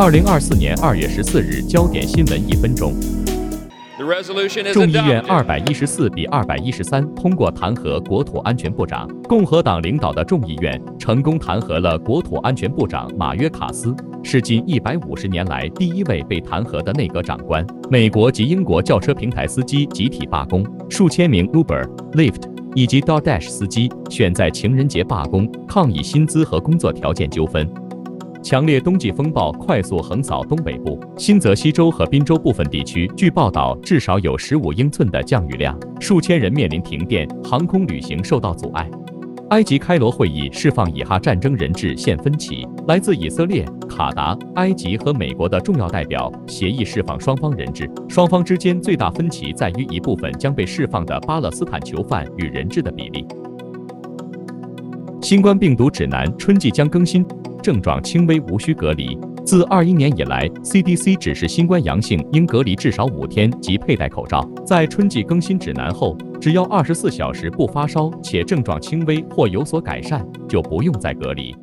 [0.00, 2.94] 二零二四年二月十四日，焦点新闻一分钟。
[4.72, 9.08] 众议院二百一十四比二百一十三通过弹劾国土安全部长。
[9.24, 13.92] 共和党领导的众议院成功弹劾了国土安全部长马约卡斯，
[14.22, 17.66] 是近一百五十年来第一位被弹劾的内阁长官。
[17.90, 22.42] 美国及英国轿车平台司机集体罢工，数千名 Uber、Lyft
[22.76, 27.68] 以及 DoorDash 司机选在情人节罢工，抗议薪资和工作条件纠纷。
[28.42, 38.88] 强烈冬季风暴快速横扫东北部，新泽西州和宾州部分地区，据报道至少有十五英寸的降雨量，数千人面临停电，航空旅行受到阻碍。
[39.50, 53.26] 埃及开罗会议释放以哈战争人质现分歧，来自以色列、卡达、埃及和美国的重要代表协议释放双方人质，双方之间最大分歧在于一部分将被释放的巴勒斯坦囚犯与人质的比例。
[55.20, 57.26] 新冠病毒指南春季将更新。
[57.68, 59.14] 症状轻微，无需隔离。
[59.44, 64.42] 自二一年以来，CDC 指示新冠阳性应隔离至少五天及佩戴口罩。
[64.64, 71.54] 在春季更新指南后，只要二十四小时不发烧且症状轻微或有所改善，就不用再隔离。